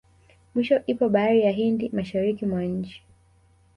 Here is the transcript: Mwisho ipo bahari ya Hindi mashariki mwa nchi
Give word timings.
Mwisho 0.53 0.75
ipo 0.91 1.05
bahari 1.13 1.39
ya 1.45 1.51
Hindi 1.57 1.89
mashariki 1.93 2.45
mwa 2.45 2.63
nchi 2.75 2.97